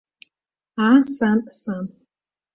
[0.85, 1.85] Аа, сан, сан!